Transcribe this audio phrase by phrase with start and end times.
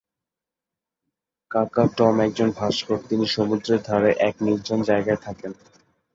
[1.51, 5.51] কাকা টম একজন ভাস্কর তিনি সমুদ্রের ধারে এক নির্জন জায়গায় থাকেন।